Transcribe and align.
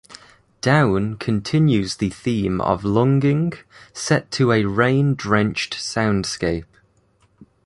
"Down" 0.61 1.15
continues 1.17 1.97
the 1.97 2.09
theme 2.09 2.59
of 2.59 2.83
longing, 2.83 3.53
set 3.93 4.31
to 4.31 4.51
a 4.51 4.65
rain-drenched 4.65 5.75
soundscape. 5.75 6.65